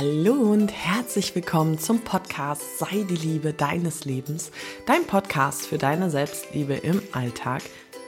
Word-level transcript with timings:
Hallo 0.00 0.32
und 0.32 0.72
herzlich 0.72 1.34
willkommen 1.34 1.78
zum 1.78 2.00
Podcast 2.00 2.78
Sei 2.78 3.04
die 3.06 3.16
Liebe 3.16 3.52
deines 3.52 4.06
Lebens, 4.06 4.50
dein 4.86 5.04
Podcast 5.04 5.66
für 5.66 5.76
deine 5.76 6.08
Selbstliebe 6.08 6.72
im 6.72 7.02
Alltag. 7.12 7.60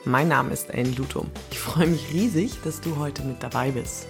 Mein 0.07 0.29
Name 0.29 0.55
ist 0.55 0.71
Ellen 0.71 0.97
Lutum. 0.97 1.31
Ich 1.51 1.59
freue 1.59 1.89
mich 1.89 2.11
riesig, 2.11 2.63
dass 2.65 2.81
du 2.81 2.97
heute 2.97 3.23
mit 3.25 3.43
dabei 3.43 3.73
bist. 3.73 4.07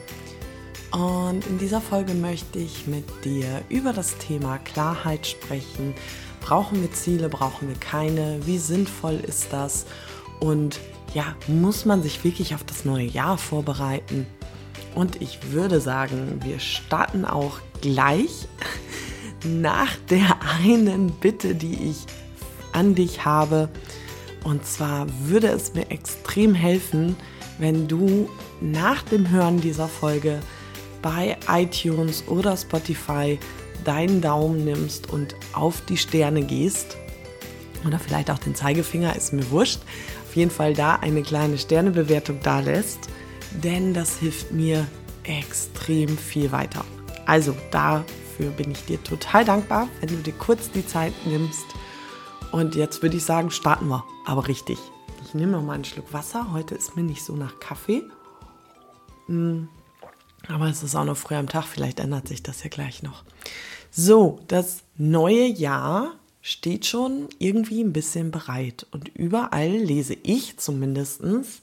Und 0.92 1.44
in 1.48 1.58
dieser 1.58 1.80
Folge 1.80 2.14
möchte 2.14 2.60
ich 2.60 2.86
mit 2.86 3.04
dir 3.24 3.62
über 3.68 3.92
das 3.92 4.16
Thema 4.18 4.58
Klarheit 4.58 5.26
sprechen. 5.26 5.92
Brauchen 6.40 6.82
wir 6.82 6.92
Ziele, 6.92 7.28
brauchen 7.28 7.66
wir 7.66 7.76
keine? 7.80 8.46
Wie 8.46 8.58
sinnvoll 8.58 9.18
ist 9.26 9.52
das? 9.52 9.86
Und 10.38 10.78
ja, 11.14 11.34
muss 11.48 11.84
man 11.84 12.00
sich 12.00 12.22
wirklich 12.22 12.54
auf 12.54 12.62
das 12.62 12.84
neue 12.84 13.06
Jahr 13.06 13.38
vorbereiten? 13.38 14.28
Und 14.94 15.20
ich 15.20 15.50
würde 15.50 15.80
sagen, 15.80 16.38
wir 16.44 16.60
starten 16.60 17.24
auch 17.24 17.58
gleich 17.82 18.48
nach 19.44 19.94
der 20.08 20.38
einen 20.62 21.12
Bitte, 21.12 21.54
die 21.54 21.90
ich 21.90 22.06
an 22.72 22.94
dich 22.94 23.24
habe. 23.24 23.68
Und 24.44 24.64
zwar 24.64 25.06
würde 25.24 25.48
es 25.48 25.74
mir 25.74 25.90
extrem 25.90 26.54
helfen, 26.54 27.16
wenn 27.58 27.86
du 27.86 28.28
nach 28.60 29.02
dem 29.02 29.30
Hören 29.30 29.60
dieser 29.60 29.88
Folge 29.88 30.40
bei 31.02 31.36
iTunes 31.48 32.24
oder 32.28 32.56
Spotify 32.56 33.38
deinen 33.84 34.20
Daumen 34.20 34.64
nimmst 34.64 35.10
und 35.12 35.34
auf 35.52 35.82
die 35.82 35.96
Sterne 35.96 36.42
gehst. 36.42 36.96
Oder 37.86 37.98
vielleicht 37.98 38.30
auch 38.30 38.38
den 38.38 38.54
Zeigefinger, 38.54 39.14
ist 39.14 39.32
mir 39.32 39.50
wurscht. 39.50 39.80
Auf 40.28 40.36
jeden 40.36 40.50
Fall 40.50 40.72
da 40.72 40.96
eine 40.96 41.22
kleine 41.22 41.58
Sternebewertung 41.58 42.38
da 42.42 42.60
lässt 42.60 43.08
denn 43.52 43.94
das 43.94 44.18
hilft 44.18 44.52
mir 44.52 44.86
extrem 45.24 46.16
viel 46.16 46.52
weiter. 46.52 46.84
Also 47.26 47.54
dafür 47.70 48.50
bin 48.56 48.70
ich 48.70 48.84
dir 48.84 49.02
total 49.02 49.44
dankbar, 49.44 49.88
wenn 50.00 50.08
du 50.08 50.16
dir 50.16 50.32
kurz 50.32 50.70
die 50.70 50.86
Zeit 50.86 51.12
nimmst. 51.26 51.64
Und 52.50 52.74
jetzt 52.74 53.02
würde 53.02 53.16
ich 53.16 53.24
sagen, 53.24 53.50
starten 53.50 53.88
wir, 53.88 54.04
aber 54.26 54.48
richtig. 54.48 54.78
Ich 55.24 55.34
nehme 55.34 55.52
noch 55.52 55.62
mal 55.62 55.74
einen 55.74 55.84
Schluck 55.84 56.12
Wasser. 56.12 56.52
Heute 56.52 56.74
ist 56.74 56.96
mir 56.96 57.02
nicht 57.02 57.24
so 57.24 57.34
nach 57.34 57.58
Kaffee. 57.60 58.02
Hm, 59.26 59.68
aber 60.48 60.66
es 60.68 60.82
ist 60.82 60.94
auch 60.94 61.04
noch 61.04 61.16
früh 61.16 61.34
am 61.34 61.48
Tag, 61.48 61.64
vielleicht 61.64 62.00
ändert 62.00 62.28
sich 62.28 62.42
das 62.42 62.62
ja 62.62 62.68
gleich 62.68 63.02
noch. 63.02 63.24
So, 63.90 64.40
das 64.48 64.82
neue 64.96 65.46
Jahr 65.46 66.14
steht 66.40 66.86
schon 66.86 67.28
irgendwie 67.38 67.82
ein 67.82 67.92
bisschen 67.92 68.30
bereit. 68.30 68.86
Und 68.90 69.08
überall 69.08 69.70
lese 69.70 70.16
ich 70.22 70.58
zumindestens 70.58 71.62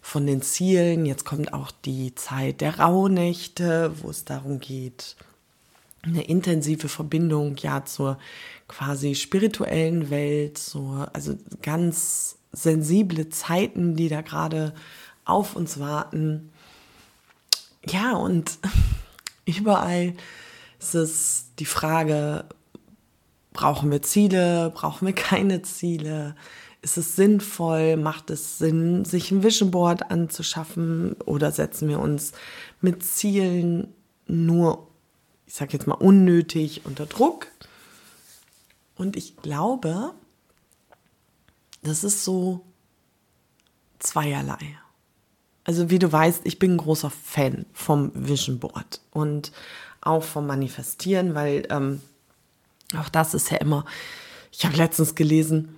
von 0.00 0.26
den 0.26 0.42
Zielen. 0.42 1.06
Jetzt 1.06 1.24
kommt 1.24 1.52
auch 1.52 1.70
die 1.70 2.14
Zeit 2.14 2.60
der 2.60 2.78
Rauhnächte, 2.78 3.92
wo 4.02 4.10
es 4.10 4.24
darum 4.24 4.60
geht, 4.60 5.16
eine 6.02 6.22
intensive 6.22 6.88
Verbindung 6.88 7.56
ja 7.56 7.84
zur 7.84 8.18
quasi 8.68 9.14
spirituellen 9.14 10.10
Welt, 10.10 10.58
so, 10.58 11.06
also 11.12 11.36
ganz 11.62 12.36
sensible 12.52 13.28
Zeiten, 13.28 13.96
die 13.96 14.08
da 14.08 14.20
gerade 14.20 14.74
auf 15.24 15.56
uns 15.56 15.78
warten. 15.78 16.50
Ja, 17.86 18.16
und 18.16 18.58
überall 19.44 20.14
ist 20.78 20.94
es 20.94 21.46
die 21.58 21.66
Frage, 21.66 22.44
brauchen 23.52 23.90
wir 23.90 24.02
Ziele, 24.02 24.70
brauchen 24.74 25.06
wir 25.06 25.14
keine 25.14 25.62
Ziele? 25.62 26.36
Ist 26.80 26.96
es 26.96 27.16
sinnvoll? 27.16 27.96
Macht 27.96 28.30
es 28.30 28.58
Sinn, 28.58 29.04
sich 29.04 29.30
ein 29.30 29.42
Vision 29.42 29.70
Board 29.70 30.10
anzuschaffen? 30.10 31.14
Oder 31.24 31.52
setzen 31.52 31.88
wir 31.88 31.98
uns 32.00 32.32
mit 32.80 33.02
Zielen 33.02 33.92
nur, 34.26 34.88
ich 35.46 35.54
sage 35.54 35.72
jetzt 35.72 35.86
mal, 35.86 35.94
unnötig 35.94 36.82
unter 36.84 37.06
Druck? 37.06 37.48
Und 38.94 39.16
ich 39.16 39.36
glaube, 39.36 40.12
das 41.82 42.04
ist 42.04 42.24
so 42.24 42.64
zweierlei. 43.98 44.78
Also 45.64 45.90
wie 45.90 45.98
du 45.98 46.10
weißt, 46.10 46.42
ich 46.44 46.58
bin 46.58 46.74
ein 46.74 46.78
großer 46.78 47.10
Fan 47.10 47.66
vom 47.72 48.10
Vision 48.14 48.58
Board 48.58 49.00
und 49.10 49.52
auch 50.00 50.22
vom 50.22 50.46
Manifestieren, 50.46 51.34
weil 51.34 51.66
ähm, 51.70 52.00
auch 52.96 53.08
das 53.08 53.34
ist 53.34 53.50
ja 53.50 53.58
immer, 53.58 53.84
ich 54.50 54.64
habe 54.64 54.76
letztens 54.76 55.14
gelesen, 55.14 55.76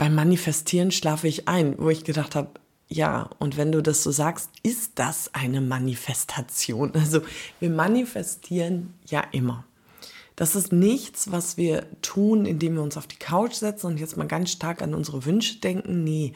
beim 0.00 0.14
Manifestieren 0.14 0.92
schlafe 0.92 1.28
ich 1.28 1.46
ein, 1.46 1.74
wo 1.76 1.90
ich 1.90 2.04
gedacht 2.04 2.34
habe, 2.34 2.48
ja, 2.88 3.28
und 3.38 3.58
wenn 3.58 3.70
du 3.70 3.82
das 3.82 4.02
so 4.02 4.10
sagst, 4.10 4.48
ist 4.62 4.92
das 4.94 5.34
eine 5.34 5.60
Manifestation. 5.60 6.92
Also 6.94 7.20
wir 7.60 7.68
manifestieren 7.68 8.94
ja 9.04 9.22
immer. 9.32 9.66
Das 10.36 10.56
ist 10.56 10.72
nichts, 10.72 11.30
was 11.32 11.58
wir 11.58 11.84
tun, 12.00 12.46
indem 12.46 12.76
wir 12.76 12.82
uns 12.82 12.96
auf 12.96 13.08
die 13.08 13.18
Couch 13.18 13.52
setzen 13.52 13.88
und 13.88 14.00
jetzt 14.00 14.16
mal 14.16 14.26
ganz 14.26 14.52
stark 14.52 14.80
an 14.80 14.94
unsere 14.94 15.26
Wünsche 15.26 15.60
denken. 15.60 16.02
Nee, 16.02 16.32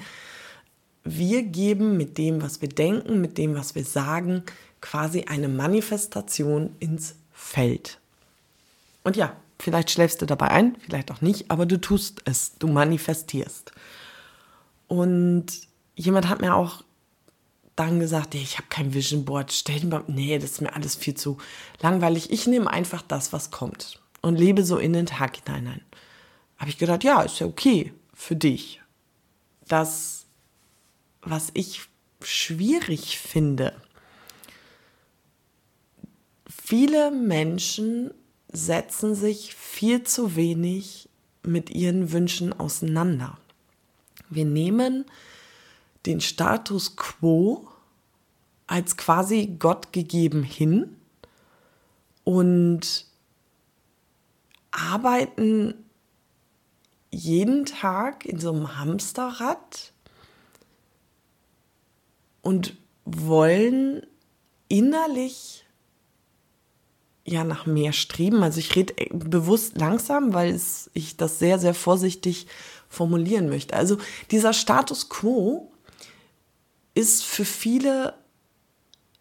wir 1.03 1.43
geben 1.43 1.97
mit 1.97 2.19
dem, 2.19 2.43
was 2.43 2.61
wir 2.61 2.69
denken, 2.69 3.23
mit 3.23 3.39
dem, 3.39 3.55
was 3.55 3.75
wir 3.75 3.85
sagen, 3.85 4.43
quasi 4.83 5.25
eine 5.27 5.49
Manifestation 5.49 6.77
ins 6.81 7.15
Feld. 7.33 7.99
Und 9.05 9.17
ja, 9.17 9.35
Vielleicht 9.65 9.91
schläfst 9.91 10.21
du 10.21 10.27
dabei 10.27 10.49
ein, 10.51 10.77
vielleicht 10.77 11.11
auch 11.11 11.23
nicht, 11.23 11.51
aber 11.51 11.65
du 11.65 11.81
tust 11.81 12.21
es, 12.27 12.59
du 12.59 12.67
manifestierst. 12.67 13.73
Und 14.89 15.47
jemand 15.95 16.29
hat 16.29 16.43
mir 16.43 16.55
auch 16.55 16.85
dann 17.75 17.99
gesagt, 17.99 18.35
ich 18.35 18.59
habe 18.59 18.69
kein 18.69 18.93
Vision 18.93 19.25
Board, 19.25 19.53
stell 19.53 19.81
dir 19.81 19.87
mal, 19.87 20.05
nee, 20.07 20.39
das 20.39 20.51
ist 20.51 20.61
mir 20.61 20.75
alles 20.75 20.97
viel 20.97 21.15
zu 21.15 21.39
langweilig. 21.81 22.31
Ich 22.31 22.47
nehme 22.47 22.71
einfach 22.71 23.01
das, 23.01 23.33
was 23.33 23.51
kommt 23.51 24.03
und 24.21 24.37
lebe 24.37 24.65
so 24.65 24.77
in 24.77 24.93
den 24.93 25.07
Tag 25.07 25.39
hinein. 25.39 25.81
Habe 26.59 26.69
ich 26.69 26.77
gedacht, 26.77 27.03
ja, 27.03 27.23
ist 27.23 27.39
ja 27.39 27.47
okay 27.47 27.95
für 28.13 28.37
dich. 28.37 28.83
Das, 29.67 30.27
was 31.23 31.49
ich 31.55 31.81
schwierig 32.21 33.19
finde, 33.19 33.73
viele 36.47 37.11
Menschen 37.11 38.11
setzen 38.55 39.15
sich 39.15 39.55
viel 39.55 40.05
zu 40.05 40.37
wenig 40.37 41.09
mit 41.43 41.71
ihren 41.71 42.13
Wünschen 42.13 42.53
auseinander. 42.53 43.37
Wir 44.31 44.45
nehmen 44.45 45.05
den 46.07 46.21
Status 46.21 46.97
quo 46.97 47.69
als 48.67 48.97
quasi 48.97 49.57
Gott 49.59 49.93
gegeben 49.93 50.43
hin 50.43 50.97
und 52.25 53.07
arbeiten 54.71 55.75
jeden 57.11 57.65
Tag 57.65 58.25
in 58.25 58.39
so 58.39 58.51
einem 58.51 58.77
Hamsterrad 58.79 59.93
und 62.43 62.77
wollen 63.05 64.07
innerlich 64.69 65.64
ja 67.25 67.45
nach 67.45 67.67
mehr 67.67 67.93
streben. 67.93 68.43
Also 68.43 68.61
ich 68.61 68.75
rede 68.77 68.95
äh, 68.99 69.09
bewusst 69.13 69.79
langsam, 69.79 70.35
weil 70.35 70.59
ich 70.93 71.17
das 71.17 71.39
sehr, 71.39 71.59
sehr 71.59 71.75
vorsichtig 71.75 72.47
formulieren 72.89 73.49
möchte. 73.49 73.75
Also 73.75 73.99
dieser 74.31 74.53
Status 74.53 75.09
quo 75.09 75.71
ist 76.95 77.25
für 77.25 77.45
viele 77.45 78.15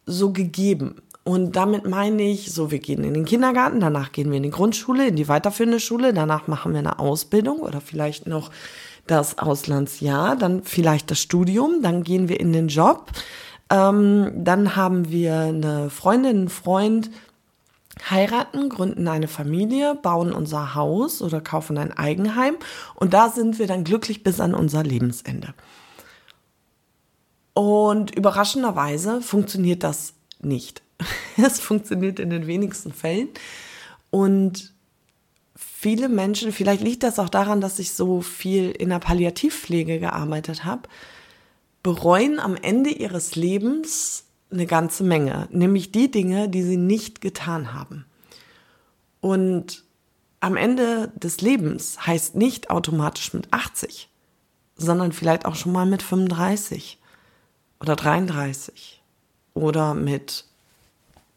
so 0.06 0.32
gegeben. 0.32 0.96
Und 1.24 1.56
damit 1.56 1.88
meine 1.88 2.22
ich, 2.22 2.52
so, 2.52 2.70
wir 2.70 2.78
gehen 2.78 3.02
in 3.02 3.14
den 3.14 3.24
Kindergarten, 3.24 3.80
danach 3.80 4.12
gehen 4.12 4.30
wir 4.30 4.36
in 4.36 4.42
die 4.42 4.50
Grundschule, 4.50 5.08
in 5.08 5.16
die 5.16 5.26
weiterführende 5.26 5.80
Schule, 5.80 6.12
danach 6.12 6.48
machen 6.48 6.72
wir 6.72 6.80
eine 6.80 6.98
Ausbildung 6.98 7.60
oder 7.60 7.80
vielleicht 7.80 8.26
noch 8.26 8.50
das 9.06 9.38
Auslandsjahr, 9.38 10.36
dann 10.36 10.62
vielleicht 10.62 11.10
das 11.10 11.20
Studium, 11.20 11.80
dann 11.82 12.02
gehen 12.02 12.28
wir 12.28 12.40
in 12.40 12.52
den 12.52 12.68
Job, 12.68 13.10
ähm, 13.70 14.32
dann 14.36 14.76
haben 14.76 15.10
wir 15.10 15.38
eine 15.38 15.88
Freundin, 15.88 16.36
einen 16.36 16.48
Freund, 16.50 17.10
heiraten, 18.10 18.68
gründen 18.68 19.08
eine 19.08 19.28
Familie, 19.28 19.94
bauen 19.94 20.32
unser 20.32 20.74
Haus 20.74 21.22
oder 21.22 21.40
kaufen 21.40 21.78
ein 21.78 21.92
Eigenheim 21.92 22.56
und 22.94 23.14
da 23.14 23.28
sind 23.28 23.58
wir 23.58 23.66
dann 23.66 23.84
glücklich 23.84 24.22
bis 24.22 24.40
an 24.40 24.54
unser 24.54 24.82
Lebensende. 24.82 25.54
Und 27.54 28.14
überraschenderweise 28.14 29.22
funktioniert 29.22 29.82
das 29.82 30.14
nicht. 30.40 30.82
Es 31.36 31.58
funktioniert 31.58 32.20
in 32.20 32.30
den 32.30 32.46
wenigsten 32.46 32.92
Fällen. 32.92 33.28
Und 34.10 34.72
viele 35.56 36.08
Menschen, 36.08 36.52
vielleicht 36.52 36.82
liegt 36.82 37.02
das 37.02 37.18
auch 37.18 37.28
daran, 37.28 37.60
dass 37.60 37.80
ich 37.80 37.92
so 37.92 38.20
viel 38.20 38.70
in 38.70 38.90
der 38.90 39.00
Palliativpflege 39.00 39.98
gearbeitet 39.98 40.64
habe, 40.64 40.88
bereuen 41.82 42.38
am 42.38 42.56
Ende 42.56 42.90
ihres 42.90 43.34
Lebens 43.34 44.23
eine 44.54 44.66
ganze 44.66 45.04
Menge, 45.04 45.48
nämlich 45.50 45.92
die 45.92 46.10
Dinge, 46.10 46.48
die 46.48 46.62
sie 46.62 46.76
nicht 46.76 47.20
getan 47.20 47.74
haben. 47.74 48.06
Und 49.20 49.84
am 50.40 50.56
Ende 50.56 51.12
des 51.16 51.40
Lebens 51.40 52.06
heißt 52.06 52.34
nicht 52.36 52.70
automatisch 52.70 53.32
mit 53.34 53.52
80, 53.52 54.10
sondern 54.76 55.12
vielleicht 55.12 55.46
auch 55.46 55.54
schon 55.56 55.72
mal 55.72 55.86
mit 55.86 56.02
35 56.02 56.98
oder 57.80 57.96
33 57.96 59.02
oder 59.54 59.94
mit 59.94 60.44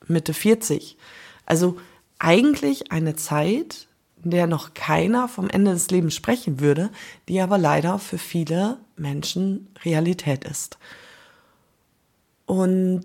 Mitte 0.08 0.34
40. 0.34 0.98
Also 1.46 1.78
eigentlich 2.20 2.92
eine 2.92 3.16
Zeit, 3.16 3.88
in 4.24 4.32
der 4.32 4.48
noch 4.48 4.74
keiner 4.74 5.28
vom 5.28 5.50
Ende 5.50 5.72
des 5.72 5.90
Lebens 5.90 6.16
sprechen 6.16 6.60
würde, 6.60 6.90
die 7.30 7.40
aber 7.40 7.58
leider 7.58 8.00
für 8.00 8.18
viele 8.18 8.78
Menschen 8.96 9.70
Realität 9.86 10.44
ist. 10.44 10.78
Und 12.48 13.04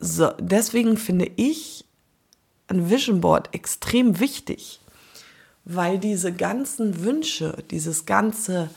so, 0.00 0.32
deswegen 0.40 0.96
finde 0.96 1.30
ich 1.36 1.84
ein 2.66 2.90
Vision 2.90 3.20
Board 3.20 3.54
extrem 3.54 4.18
wichtig, 4.18 4.80
weil 5.64 5.98
diese 5.98 6.32
ganzen 6.32 7.04
Wünsche, 7.04 7.62
dieses 7.70 8.06
ganze, 8.06 8.70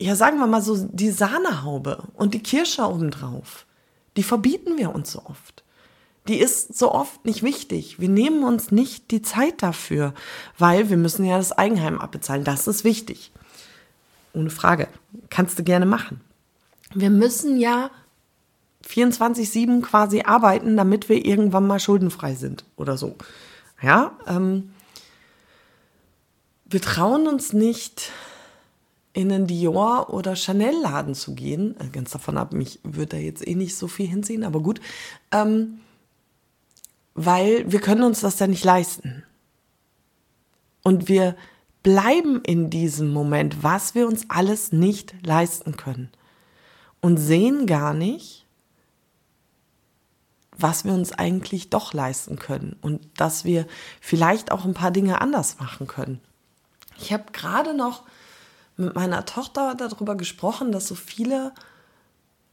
ja 0.00 0.16
sagen 0.16 0.38
wir 0.38 0.48
mal 0.48 0.62
so, 0.62 0.88
die 0.90 1.10
Sahnehaube 1.10 2.02
und 2.14 2.34
die 2.34 2.42
Kirsche 2.42 2.82
obendrauf, 2.82 3.66
die 4.16 4.24
verbieten 4.24 4.76
wir 4.76 4.92
uns 4.92 5.12
so 5.12 5.22
oft. 5.26 5.62
Die 6.26 6.38
ist 6.38 6.76
so 6.76 6.92
oft 6.92 7.24
nicht 7.24 7.42
wichtig. 7.42 8.00
Wir 8.00 8.08
nehmen 8.08 8.44
uns 8.44 8.70
nicht 8.70 9.10
die 9.10 9.22
Zeit 9.22 9.62
dafür, 9.62 10.14
weil 10.58 10.90
wir 10.90 10.96
müssen 10.96 11.24
ja 11.24 11.36
das 11.38 11.52
Eigenheim 11.52 11.98
abbezahlen. 11.98 12.44
Das 12.44 12.66
ist 12.66 12.84
wichtig. 12.84 13.30
Ohne 14.32 14.50
Frage. 14.50 14.88
Kannst 15.28 15.58
du 15.58 15.64
gerne 15.64 15.86
machen. 15.86 16.20
Wir 16.94 17.10
müssen 17.10 17.58
ja 17.58 17.90
24-7 18.86 19.82
quasi 19.82 20.22
arbeiten, 20.22 20.76
damit 20.76 21.08
wir 21.08 21.24
irgendwann 21.24 21.66
mal 21.66 21.80
schuldenfrei 21.80 22.34
sind 22.34 22.64
oder 22.76 22.96
so. 22.96 23.16
Ja, 23.82 24.12
ähm, 24.26 24.70
wir 26.64 26.80
trauen 26.80 27.26
uns 27.26 27.52
nicht, 27.52 28.10
in 29.12 29.32
einen 29.32 29.46
Dior 29.46 30.12
oder 30.12 30.36
Chanel-Laden 30.36 31.14
zu 31.14 31.34
gehen. 31.34 31.74
Äh, 31.80 31.88
ganz 31.88 32.10
davon 32.10 32.38
ab, 32.38 32.52
mich 32.52 32.78
würde 32.82 33.06
da 33.06 33.16
jetzt 33.16 33.46
eh 33.46 33.54
nicht 33.54 33.76
so 33.76 33.88
viel 33.88 34.06
hinziehen, 34.06 34.44
aber 34.44 34.60
gut. 34.60 34.80
Ähm, 35.32 35.80
weil 37.14 37.70
wir 37.70 37.80
können 37.80 38.04
uns 38.04 38.20
das 38.20 38.38
ja 38.38 38.46
nicht 38.46 38.64
leisten. 38.64 39.24
Und 40.82 41.08
wir 41.08 41.36
bleiben 41.82 42.40
in 42.44 42.70
diesem 42.70 43.12
Moment, 43.12 43.62
was 43.62 43.94
wir 43.94 44.06
uns 44.06 44.26
alles 44.28 44.72
nicht 44.72 45.14
leisten 45.26 45.76
können. 45.76 46.10
Und 47.00 47.16
sehen 47.16 47.66
gar 47.66 47.94
nicht, 47.94 48.46
was 50.56 50.84
wir 50.84 50.92
uns 50.92 51.12
eigentlich 51.12 51.70
doch 51.70 51.94
leisten 51.94 52.38
können 52.38 52.76
und 52.82 53.00
dass 53.18 53.44
wir 53.44 53.66
vielleicht 54.00 54.52
auch 54.52 54.64
ein 54.64 54.74
paar 54.74 54.90
Dinge 54.90 55.20
anders 55.20 55.58
machen 55.58 55.86
können. 55.86 56.20
Ich 56.98 57.12
habe 57.12 57.24
gerade 57.32 57.74
noch 57.74 58.04
mit 58.76 58.94
meiner 58.94 59.24
Tochter 59.24 59.74
darüber 59.74 60.16
gesprochen, 60.16 60.72
dass 60.72 60.86
so 60.86 60.94
viele 60.94 61.52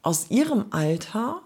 aus 0.02 0.30
ihrem 0.30 0.68
Alter 0.72 1.42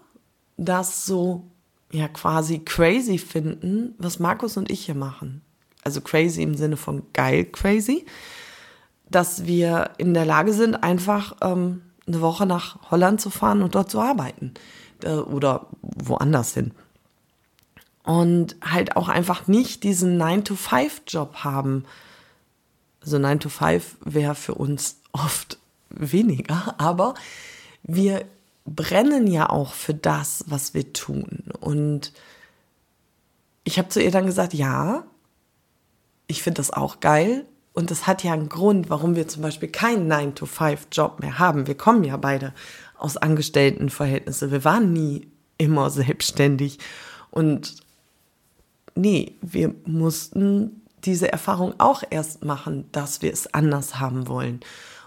das 0.56 1.06
so 1.06 1.44
ja 1.90 2.08
quasi 2.08 2.60
crazy 2.60 3.18
finden, 3.18 3.94
was 3.98 4.18
Markus 4.18 4.56
und 4.56 4.70
ich 4.70 4.86
hier 4.86 4.94
machen. 4.94 5.42
Also 5.82 6.00
crazy 6.00 6.42
im 6.42 6.54
Sinne 6.54 6.76
von 6.76 7.02
geil 7.12 7.44
crazy, 7.44 8.06
dass 9.10 9.46
wir 9.46 9.90
in 9.98 10.14
der 10.14 10.24
Lage 10.24 10.52
sind, 10.52 10.76
einfach 10.76 11.36
ähm, 11.42 11.82
eine 12.06 12.20
Woche 12.20 12.46
nach 12.46 12.90
Holland 12.90 13.20
zu 13.20 13.30
fahren 13.30 13.62
und 13.62 13.74
dort 13.74 13.90
zu 13.90 14.00
arbeiten 14.00 14.54
äh, 15.02 15.14
oder 15.14 15.66
woanders 15.80 16.54
hin. 16.54 16.72
Und 18.04 18.56
halt 18.62 18.96
auch 18.96 19.08
einfach 19.08 19.46
nicht 19.46 19.84
diesen 19.84 20.20
9-to-5-Job 20.20 21.36
haben. 21.44 21.84
Also 23.00 23.18
9 23.18 23.40
to 23.40 23.48
5 23.48 23.98
wäre 24.04 24.34
für 24.34 24.54
uns 24.54 25.00
oft 25.12 25.58
weniger, 25.90 26.74
aber 26.78 27.14
wir 27.82 28.24
brennen 28.64 29.26
ja 29.26 29.50
auch 29.50 29.72
für 29.72 29.94
das, 29.94 30.44
was 30.46 30.74
wir 30.74 30.92
tun. 30.92 31.44
Und 31.60 32.12
ich 33.64 33.78
habe 33.78 33.88
zu 33.88 34.02
ihr 34.02 34.10
dann 34.10 34.26
gesagt, 34.26 34.54
ja, 34.54 35.04
ich 36.26 36.42
finde 36.42 36.58
das 36.58 36.72
auch 36.72 37.00
geil. 37.00 37.44
Und 37.74 37.90
das 37.90 38.06
hat 38.06 38.22
ja 38.22 38.32
einen 38.32 38.48
Grund, 38.48 38.90
warum 38.90 39.16
wir 39.16 39.28
zum 39.28 39.42
Beispiel 39.42 39.68
keinen 39.68 40.10
9-to-5-Job 40.12 41.20
mehr 41.20 41.38
haben. 41.38 41.66
Wir 41.66 41.76
kommen 41.76 42.04
ja 42.04 42.16
beide 42.16 42.52
aus 42.98 43.16
Angestelltenverhältnissen. 43.16 44.50
Wir 44.50 44.64
waren 44.64 44.92
nie 44.92 45.26
immer 45.56 45.90
selbstständig. 45.90 46.78
Und 47.30 47.76
nee, 48.94 49.36
wir 49.40 49.74
mussten 49.86 50.82
diese 51.04 51.32
Erfahrung 51.32 51.74
auch 51.78 52.02
erst 52.10 52.44
machen, 52.44 52.84
dass 52.92 53.22
wir 53.22 53.32
es 53.32 53.52
anders 53.54 53.98
haben 53.98 54.28
wollen. 54.28 54.60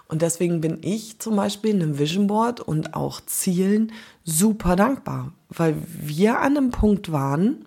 Und 0.08 0.22
deswegen 0.22 0.60
bin 0.60 0.78
ich 0.82 1.18
zum 1.18 1.36
Beispiel 1.36 1.74
einem 1.74 1.98
Vision 1.98 2.26
Board 2.26 2.60
und 2.60 2.94
auch 2.94 3.20
Zielen 3.26 3.92
super 4.24 4.76
dankbar, 4.76 5.32
weil 5.48 5.76
wir 5.88 6.40
an 6.40 6.56
einem 6.56 6.70
Punkt 6.70 7.10
waren, 7.10 7.64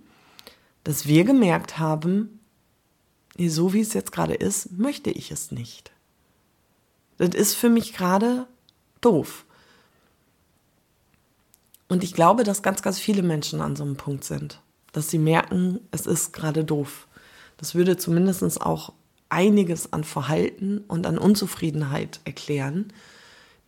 dass 0.84 1.06
wir 1.06 1.26
gemerkt 1.26 1.80
haben, 1.80 2.39
so 3.48 3.72
wie 3.72 3.80
es 3.80 3.94
jetzt 3.94 4.12
gerade 4.12 4.34
ist, 4.34 4.78
möchte 4.78 5.12
ich 5.12 5.32
es 5.32 5.52
nicht. 5.52 5.92
Das 7.18 7.30
ist 7.30 7.54
für 7.54 7.70
mich 7.70 7.94
gerade 7.94 8.48
doof. 9.00 9.46
Und 11.88 12.04
ich 12.04 12.14
glaube, 12.14 12.44
dass 12.44 12.62
ganz, 12.62 12.82
ganz 12.82 13.00
viele 13.00 13.24
Menschen 13.24 13.62
an 13.62 13.76
so 13.76 13.84
einem 13.84 13.96
Punkt 13.96 14.24
sind, 14.24 14.62
dass 14.92 15.10
sie 15.10 15.18
merken, 15.18 15.80
es 15.92 16.06
ist 16.06 16.34
gerade 16.34 16.64
doof. 16.64 17.08
Das 17.58 17.76
würde 17.76 17.98
zumindest 17.98 18.62
auch 18.62 18.94
einiges 19.30 19.94
an 19.94 20.04
Verhalten 20.04 20.80
und 20.88 21.06
an 21.06 21.18
Unzufriedenheit 21.18 22.20
erklären, 22.26 22.94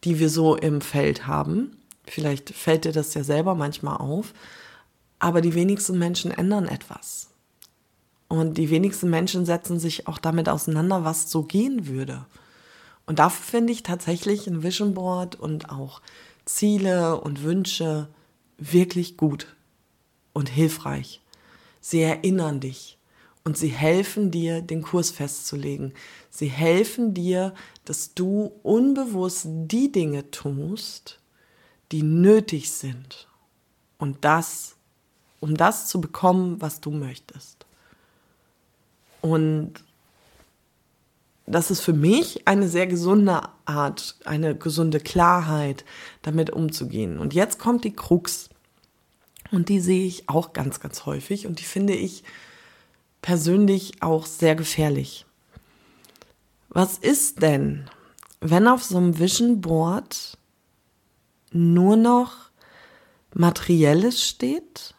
die 0.03 0.19
wir 0.19 0.29
so 0.29 0.55
im 0.55 0.81
Feld 0.81 1.27
haben. 1.27 1.77
Vielleicht 2.05 2.51
fällt 2.51 2.85
dir 2.85 2.91
das 2.91 3.13
ja 3.13 3.23
selber 3.23 3.55
manchmal 3.55 3.97
auf, 3.97 4.33
aber 5.19 5.41
die 5.41 5.53
wenigsten 5.53 5.99
Menschen 5.99 6.31
ändern 6.31 6.67
etwas. 6.67 7.30
Und 8.31 8.53
die 8.53 8.69
wenigsten 8.69 9.09
Menschen 9.09 9.45
setzen 9.45 9.77
sich 9.77 10.07
auch 10.07 10.17
damit 10.17 10.47
auseinander, 10.47 11.03
was 11.03 11.29
so 11.29 11.43
gehen 11.43 11.87
würde. 11.87 12.25
Und 13.05 13.19
dafür 13.19 13.43
finde 13.43 13.73
ich 13.73 13.83
tatsächlich 13.83 14.47
ein 14.47 14.63
Vision 14.63 14.93
Board 14.93 15.35
und 15.35 15.69
auch 15.69 16.01
Ziele 16.45 17.19
und 17.19 17.43
Wünsche 17.43 18.07
wirklich 18.57 19.17
gut 19.17 19.53
und 20.31 20.47
hilfreich. 20.47 21.19
Sie 21.81 21.99
erinnern 21.99 22.61
dich 22.61 22.97
und 23.43 23.57
sie 23.57 23.67
helfen 23.67 24.31
dir, 24.31 24.61
den 24.61 24.81
Kurs 24.81 25.11
festzulegen. 25.11 25.93
Sie 26.29 26.47
helfen 26.47 27.13
dir, 27.13 27.53
dass 27.83 28.13
du 28.13 28.53
unbewusst 28.63 29.45
die 29.45 29.91
Dinge 29.91 30.31
tust, 30.31 31.19
die 31.91 32.01
nötig 32.01 32.71
sind. 32.71 33.27
Und 33.97 34.23
das, 34.23 34.77
um 35.41 35.57
das 35.57 35.89
zu 35.89 35.99
bekommen, 35.99 36.61
was 36.61 36.79
du 36.79 36.91
möchtest. 36.91 37.60
Und 39.21 39.73
das 41.45 41.71
ist 41.71 41.81
für 41.81 41.93
mich 41.93 42.47
eine 42.47 42.67
sehr 42.67 42.87
gesunde 42.87 43.41
Art, 43.65 44.15
eine 44.25 44.55
gesunde 44.55 44.99
Klarheit, 44.99 45.85
damit 46.21 46.49
umzugehen. 46.49 47.19
Und 47.19 47.33
jetzt 47.33 47.59
kommt 47.59 47.83
die 47.83 47.93
Krux. 47.93 48.49
Und 49.51 49.69
die 49.69 49.79
sehe 49.79 50.05
ich 50.05 50.29
auch 50.29 50.53
ganz, 50.53 50.79
ganz 50.79 51.05
häufig. 51.05 51.45
Und 51.47 51.59
die 51.59 51.65
finde 51.65 51.93
ich 51.93 52.23
persönlich 53.21 54.01
auch 54.01 54.25
sehr 54.25 54.55
gefährlich. 54.55 55.25
Was 56.69 56.97
ist 56.97 57.41
denn, 57.41 57.89
wenn 58.39 58.67
auf 58.67 58.83
so 58.83 58.97
einem 58.97 59.19
Vision 59.19 59.59
Board 59.61 60.37
nur 61.51 61.97
noch 61.97 62.49
Materielles 63.33 64.23
steht, 64.23 64.95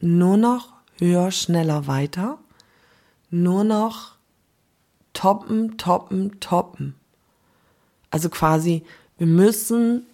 nur 0.00 0.36
noch 0.36 0.72
höher, 0.98 1.30
schneller, 1.30 1.86
weiter, 1.86 2.38
nur 3.30 3.64
noch 3.64 4.16
toppen, 5.12 5.76
toppen, 5.76 6.40
toppen. 6.40 6.94
Also 8.10 8.28
quasi, 8.28 8.84
wir 9.18 9.26
müssen 9.26 10.06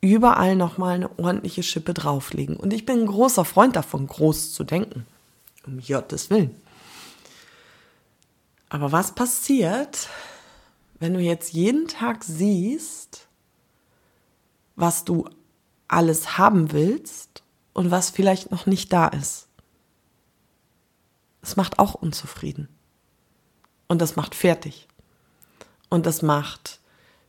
überall 0.00 0.56
nochmal 0.56 0.96
eine 0.96 1.18
ordentliche 1.18 1.62
Schippe 1.62 1.94
drauflegen. 1.94 2.56
Und 2.56 2.72
ich 2.72 2.84
bin 2.84 3.00
ein 3.00 3.06
großer 3.06 3.44
Freund 3.44 3.76
davon, 3.76 4.06
groß 4.06 4.52
zu 4.52 4.64
denken. 4.64 5.06
Um 5.66 5.80
Gottes 5.80 6.28
Willen. 6.28 6.54
Aber 8.68 8.90
was 8.90 9.14
passiert, 9.14 10.08
wenn 10.98 11.14
du 11.14 11.20
jetzt 11.20 11.52
jeden 11.52 11.88
Tag 11.88 12.24
siehst, 12.24 13.28
was 14.76 15.04
du 15.04 15.28
alles 15.88 16.38
haben 16.38 16.72
willst 16.72 17.42
und 17.74 17.90
was 17.90 18.10
vielleicht 18.10 18.50
noch 18.50 18.66
nicht 18.66 18.92
da 18.92 19.08
ist? 19.08 19.46
Es 21.42 21.56
macht 21.56 21.78
auch 21.78 21.94
unzufrieden. 21.94 22.68
Und 23.88 24.00
das 24.00 24.16
macht 24.16 24.34
fertig. 24.34 24.88
Und 25.90 26.06
das 26.06 26.22
macht, 26.22 26.80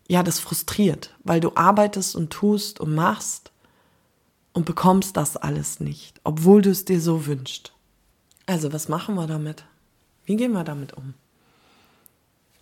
ja, 0.07 0.23
das 0.23 0.39
frustriert, 0.39 1.13
weil 1.23 1.41
du 1.41 1.51
arbeitest 1.55 2.15
und 2.15 2.29
tust 2.29 2.79
und 2.79 2.95
machst 2.95 3.51
und 4.53 4.65
bekommst 4.65 5.17
das 5.17 5.35
alles 5.35 5.79
nicht, 5.79 6.21
obwohl 6.23 6.61
du 6.61 6.69
es 6.69 6.85
dir 6.85 7.01
so 7.01 7.25
wünschst. 7.25 7.73
Also, 8.45 8.71
was 8.71 8.87
machen 8.87 9.15
wir 9.15 9.27
damit? 9.27 9.65
Wie 10.25 10.35
gehen 10.35 10.53
wir 10.53 10.63
damit 10.63 10.93
um? 10.93 11.15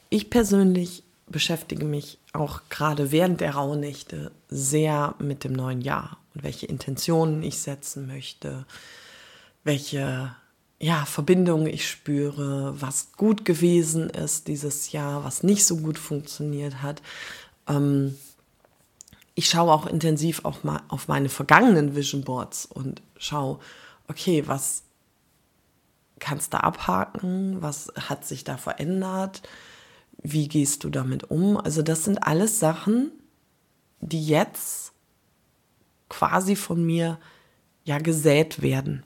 Ich 0.10 0.30
persönlich 0.30 1.04
beschäftige 1.28 1.86
mich 1.86 2.20
auch 2.34 2.62
gerade 2.70 3.12
während 3.12 3.42
der 3.42 3.56
Rauhnächte 3.56 4.32
sehr 4.50 5.16
mit 5.20 5.44
dem 5.44 5.54
neuen 5.54 5.82
Jahr 5.82 6.18
und 6.34 6.44
welche 6.44 6.66
Intentionen 6.66 7.44
ich 7.44 7.60
setzen 7.60 8.08
möchte, 8.08 8.66
welche 9.64 10.36
ja, 10.82 11.06
Verbindungen 11.06 11.68
ich 11.68 11.88
spüre, 11.88 12.74
was 12.82 13.12
gut 13.12 13.46
gewesen 13.46 14.10
ist 14.10 14.48
dieses 14.48 14.92
Jahr, 14.92 15.24
was 15.24 15.44
nicht 15.44 15.64
so 15.64 15.78
gut 15.78 16.00
funktioniert 16.00 16.82
hat. 16.82 17.04
Ähm, 17.68 18.18
ich 19.36 19.48
schaue 19.48 19.72
auch 19.72 19.86
intensiv 19.86 20.44
auf, 20.44 20.64
mal 20.64 20.82
auf 20.88 21.08
meine 21.08 21.30
vergangenen 21.30 21.96
Vision 21.96 22.24
Boards 22.24 22.66
und 22.66 23.04
schaue, 23.16 23.60
okay, 24.08 24.48
was 24.48 24.82
kannst 26.18 26.54
du 26.54 26.64
abhaken, 26.64 27.62
was 27.62 27.94
hat 27.96 28.26
sich 28.26 28.44
da 28.44 28.58
verändert, 28.58 29.44
wie 30.24 30.48
gehst 30.48 30.84
du 30.84 30.90
damit 30.90 31.30
um. 31.30 31.58
Also 31.58 31.84
das 31.84 32.06
sind 32.06 32.24
alles 32.24 32.60
Sachen, 32.60 33.12
die 34.00 34.26
jetzt 34.26 34.94
quasi 36.10 36.56
von 36.56 36.84
mir 36.84 37.20
ja 37.84 38.00
gesät 38.00 38.64
werden. 38.64 39.04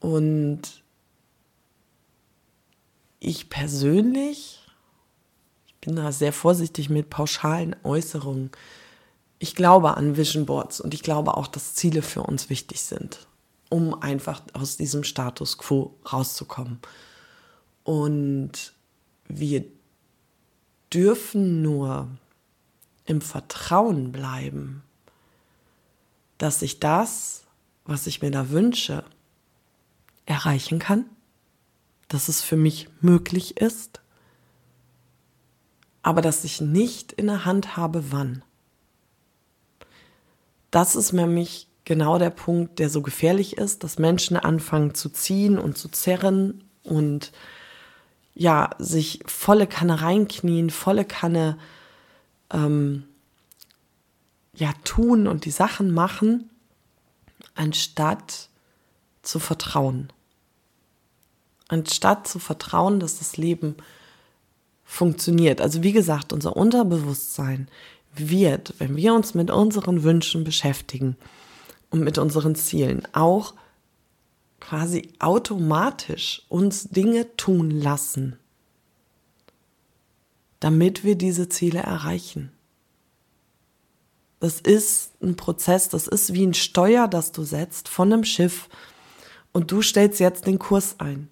Und 0.00 0.82
ich 3.20 3.50
persönlich, 3.50 4.60
ich 5.66 5.74
bin 5.80 5.96
da 5.96 6.12
sehr 6.12 6.32
vorsichtig 6.32 6.88
mit 6.88 7.10
pauschalen 7.10 7.74
Äußerungen. 7.82 8.50
Ich 9.38 9.54
glaube 9.54 9.96
an 9.96 10.16
Vision 10.16 10.46
Boards 10.46 10.80
und 10.80 10.94
ich 10.94 11.02
glaube 11.02 11.36
auch, 11.36 11.46
dass 11.46 11.74
Ziele 11.74 12.02
für 12.02 12.22
uns 12.22 12.50
wichtig 12.50 12.80
sind, 12.80 13.26
um 13.68 14.00
einfach 14.02 14.42
aus 14.52 14.76
diesem 14.76 15.04
Status 15.04 15.58
quo 15.58 15.94
rauszukommen. 16.12 16.80
Und 17.84 18.74
wir 19.28 19.64
dürfen 20.92 21.62
nur 21.62 22.08
im 23.04 23.20
Vertrauen 23.20 24.12
bleiben, 24.12 24.82
dass 26.36 26.62
ich 26.62 26.78
das, 26.78 27.44
was 27.84 28.06
ich 28.06 28.22
mir 28.22 28.30
da 28.30 28.50
wünsche, 28.50 29.04
erreichen 30.28 30.78
kann, 30.78 31.06
dass 32.08 32.28
es 32.28 32.42
für 32.42 32.56
mich 32.56 32.88
möglich 33.00 33.56
ist, 33.56 34.00
aber 36.02 36.20
dass 36.20 36.44
ich 36.44 36.60
nicht 36.60 37.12
in 37.12 37.26
der 37.26 37.44
Hand 37.44 37.76
habe, 37.76 38.12
wann. 38.12 38.42
Das 40.70 40.96
ist 40.96 41.12
nämlich 41.12 41.68
genau 41.84 42.18
der 42.18 42.30
Punkt, 42.30 42.78
der 42.78 42.90
so 42.90 43.00
gefährlich 43.00 43.56
ist, 43.56 43.84
dass 43.84 43.98
Menschen 43.98 44.36
anfangen 44.36 44.94
zu 44.94 45.08
ziehen 45.08 45.58
und 45.58 45.78
zu 45.78 45.88
zerren 45.88 46.62
und 46.82 47.32
ja, 48.34 48.70
sich 48.78 49.20
volle 49.26 49.66
Kanne 49.66 50.02
reinknien, 50.02 50.70
volle 50.70 51.04
Kanne 51.04 51.58
ähm, 52.52 53.04
ja 54.54 54.72
tun 54.84 55.26
und 55.26 55.44
die 55.44 55.50
Sachen 55.50 55.92
machen, 55.92 56.50
anstatt 57.54 58.48
zu 59.22 59.38
vertrauen 59.38 60.12
anstatt 61.68 62.26
zu 62.26 62.38
vertrauen, 62.38 62.98
dass 62.98 63.18
das 63.18 63.36
Leben 63.36 63.76
funktioniert. 64.84 65.60
Also 65.60 65.82
wie 65.82 65.92
gesagt, 65.92 66.32
unser 66.32 66.56
Unterbewusstsein 66.56 67.68
wird, 68.14 68.74
wenn 68.78 68.96
wir 68.96 69.14
uns 69.14 69.34
mit 69.34 69.50
unseren 69.50 70.02
Wünschen 70.02 70.44
beschäftigen 70.44 71.16
und 71.90 72.00
mit 72.00 72.18
unseren 72.18 72.54
Zielen, 72.54 73.06
auch 73.12 73.54
quasi 74.60 75.12
automatisch 75.18 76.42
uns 76.48 76.88
Dinge 76.88 77.36
tun 77.36 77.70
lassen, 77.70 78.38
damit 80.60 81.04
wir 81.04 81.14
diese 81.14 81.48
Ziele 81.48 81.80
erreichen. 81.80 82.50
Das 84.40 84.60
ist 84.60 85.12
ein 85.22 85.36
Prozess, 85.36 85.88
das 85.88 86.06
ist 86.06 86.32
wie 86.32 86.46
ein 86.46 86.54
Steuer, 86.54 87.08
das 87.08 87.32
du 87.32 87.42
setzt 87.42 87.88
von 87.88 88.12
einem 88.12 88.24
Schiff 88.24 88.68
und 89.52 89.70
du 89.70 89.82
stellst 89.82 90.20
jetzt 90.20 90.46
den 90.46 90.58
Kurs 90.58 90.96
ein. 90.98 91.28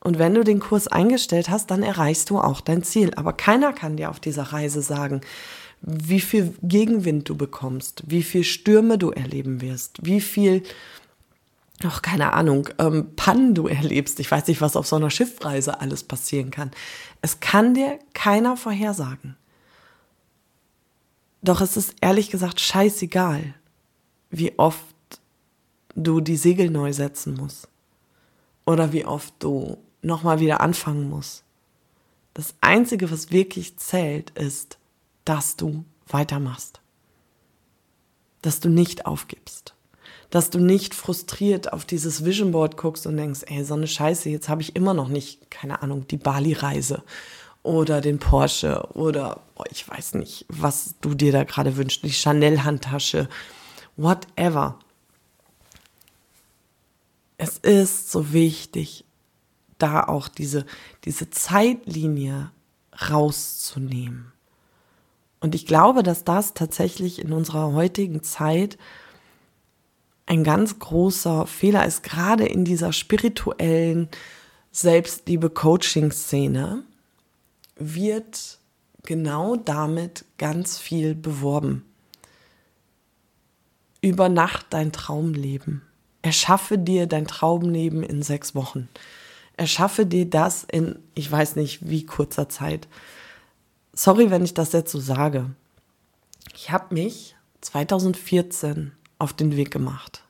Und 0.00 0.18
wenn 0.18 0.34
du 0.34 0.44
den 0.44 0.60
Kurs 0.60 0.86
eingestellt 0.86 1.50
hast, 1.50 1.70
dann 1.70 1.82
erreichst 1.82 2.30
du 2.30 2.38
auch 2.38 2.60
dein 2.60 2.82
Ziel. 2.82 3.12
Aber 3.16 3.32
keiner 3.32 3.72
kann 3.72 3.96
dir 3.96 4.10
auf 4.10 4.20
dieser 4.20 4.44
Reise 4.44 4.80
sagen, 4.80 5.20
wie 5.80 6.20
viel 6.20 6.54
Gegenwind 6.62 7.28
du 7.28 7.36
bekommst, 7.36 8.02
wie 8.06 8.22
viel 8.22 8.44
Stürme 8.44 8.98
du 8.98 9.10
erleben 9.10 9.60
wirst, 9.60 10.04
wie 10.04 10.20
viel, 10.20 10.62
ach, 11.84 12.02
keine 12.02 12.32
Ahnung, 12.32 12.68
ähm, 12.78 13.14
Pannen 13.16 13.54
du 13.54 13.68
erlebst. 13.68 14.18
Ich 14.20 14.30
weiß 14.30 14.46
nicht, 14.48 14.60
was 14.60 14.76
auf 14.76 14.86
so 14.86 14.96
einer 14.96 15.10
Schiffreise 15.10 15.80
alles 15.80 16.04
passieren 16.04 16.50
kann. 16.50 16.70
Es 17.22 17.40
kann 17.40 17.74
dir 17.74 17.98
keiner 18.14 18.56
vorhersagen. 18.56 19.36
Doch 21.42 21.60
es 21.60 21.76
ist 21.76 21.94
ehrlich 22.00 22.30
gesagt 22.30 22.60
scheißegal, 22.60 23.54
wie 24.30 24.58
oft 24.58 24.84
du 25.94 26.20
die 26.20 26.36
Segel 26.36 26.70
neu 26.70 26.92
setzen 26.92 27.34
musst. 27.34 27.68
Oder 28.66 28.92
wie 28.92 29.04
oft 29.04 29.32
du 29.38 29.78
nochmal 30.02 30.40
wieder 30.40 30.60
anfangen 30.60 31.08
muss. 31.08 31.42
Das 32.34 32.54
Einzige, 32.60 33.10
was 33.10 33.32
wirklich 33.32 33.76
zählt, 33.78 34.30
ist, 34.30 34.78
dass 35.24 35.56
du 35.56 35.84
weitermachst. 36.06 36.80
Dass 38.42 38.60
du 38.60 38.68
nicht 38.68 39.06
aufgibst. 39.06 39.74
Dass 40.30 40.50
du 40.50 40.60
nicht 40.60 40.94
frustriert 40.94 41.72
auf 41.72 41.84
dieses 41.84 42.24
Vision 42.24 42.52
Board 42.52 42.76
guckst 42.76 43.06
und 43.06 43.16
denkst, 43.16 43.40
ey, 43.46 43.64
so 43.64 43.74
eine 43.74 43.88
Scheiße, 43.88 44.28
jetzt 44.28 44.48
habe 44.48 44.62
ich 44.62 44.76
immer 44.76 44.94
noch 44.94 45.08
nicht, 45.08 45.50
keine 45.50 45.82
Ahnung, 45.82 46.06
die 46.06 46.16
Bali-Reise 46.16 47.02
oder 47.62 48.00
den 48.00 48.18
Porsche 48.18 48.86
oder 48.94 49.42
oh, 49.56 49.64
ich 49.70 49.88
weiß 49.88 50.14
nicht, 50.14 50.46
was 50.48 50.94
du 51.00 51.14
dir 51.14 51.32
da 51.32 51.44
gerade 51.44 51.76
wünschst, 51.76 52.02
die 52.04 52.12
Chanel-Handtasche, 52.12 53.28
whatever. 53.96 54.78
Es 57.36 57.58
ist 57.58 58.10
so 58.10 58.32
wichtig, 58.32 59.04
da 59.78 60.04
auch 60.04 60.28
diese, 60.28 60.66
diese 61.04 61.30
Zeitlinie 61.30 62.50
rauszunehmen. 63.10 64.32
Und 65.40 65.54
ich 65.54 65.66
glaube, 65.66 66.02
dass 66.02 66.24
das 66.24 66.54
tatsächlich 66.54 67.20
in 67.20 67.32
unserer 67.32 67.72
heutigen 67.72 68.22
Zeit 68.22 68.76
ein 70.26 70.44
ganz 70.44 70.78
großer 70.78 71.46
Fehler 71.46 71.86
ist, 71.86 72.02
gerade 72.02 72.44
in 72.44 72.64
dieser 72.64 72.92
spirituellen 72.92 74.08
Selbstliebe-Coaching-Szene 74.72 76.82
wird 77.76 78.58
genau 79.04 79.56
damit 79.56 80.26
ganz 80.36 80.78
viel 80.78 81.14
beworben. 81.14 81.86
Über 84.00 84.28
Nacht 84.28 84.66
dein 84.70 84.92
Traumleben. 84.92 85.82
Erschaffe 86.22 86.78
dir 86.78 87.06
dein 87.06 87.26
Traumleben 87.26 88.02
in 88.02 88.22
sechs 88.22 88.54
Wochen 88.54 88.88
erschaffe 89.58 90.06
dir 90.06 90.24
das 90.24 90.64
in, 90.64 90.98
ich 91.14 91.30
weiß 91.30 91.56
nicht 91.56 91.88
wie 91.88 92.06
kurzer 92.06 92.48
Zeit. 92.48 92.88
Sorry, 93.92 94.30
wenn 94.30 94.44
ich 94.44 94.54
das 94.54 94.72
jetzt 94.72 94.92
so 94.92 95.00
sage. 95.00 95.50
Ich 96.54 96.70
habe 96.70 96.94
mich 96.94 97.36
2014 97.60 98.92
auf 99.18 99.32
den 99.32 99.56
Weg 99.56 99.70
gemacht. 99.70 100.22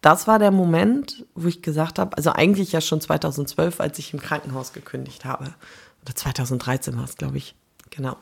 Das 0.00 0.26
war 0.26 0.38
der 0.38 0.50
Moment, 0.50 1.24
wo 1.34 1.48
ich 1.48 1.62
gesagt 1.62 1.98
habe, 1.98 2.16
also 2.16 2.30
eigentlich 2.32 2.72
ja 2.72 2.80
schon 2.80 3.00
2012, 3.00 3.80
als 3.80 3.98
ich 3.98 4.12
im 4.12 4.20
Krankenhaus 4.20 4.72
gekündigt 4.72 5.24
habe. 5.24 5.54
Oder 6.02 6.14
2013 6.14 6.96
war 6.96 7.04
es, 7.04 7.16
glaube 7.16 7.38
ich. 7.38 7.54
Genau. 7.90 8.16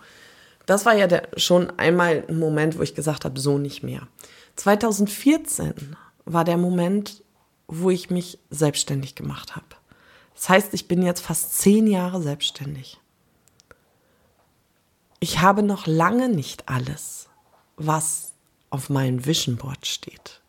Das 0.67 0.87
war 0.87 0.95
ja 0.95 1.07
der, 1.07 1.29
schon 1.37 1.79
einmal 1.79 2.25
ein 2.29 2.39
Moment, 2.39 2.79
wo 2.79 2.83
ich 2.83 2.95
gesagt 2.95 3.25
habe, 3.25 3.41
so 3.41 3.59
nicht 3.59 3.83
mehr. 3.83 4.07
2014 4.57 5.97
war 6.25 6.45
der 6.45 6.57
Moment, 6.57 7.23
wo 7.67 7.91
ich 7.91 8.11
mich 8.11 8.39
selbstständig 8.51 9.15
gemacht 9.15 9.57
habe. 9.57 9.67
Das 10.35 10.49
heißt, 10.49 10.75
ich 10.75 10.89
bin 10.89 11.03
jetzt 11.03 11.21
fast 11.21 11.59
zehn 11.59 11.87
Jahre 11.87 12.21
selbstständig. 12.21 13.01
Ich 15.21 15.41
habe 15.41 15.63
noch 15.63 15.87
lange 15.87 16.29
nicht 16.29 16.69
alles, 16.69 17.29
was 17.77 18.33
auf 18.71 18.91
meinem 18.91 19.25
Vision 19.25 19.57
Board 19.57 19.87
steht. 19.87 20.43